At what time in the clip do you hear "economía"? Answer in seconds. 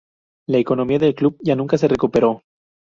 0.57-0.97